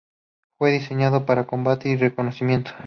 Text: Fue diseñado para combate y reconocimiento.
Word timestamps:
Fue 0.57 0.71
diseñado 0.71 1.27
para 1.27 1.45
combate 1.45 1.89
y 1.89 1.95
reconocimiento. 1.95 2.71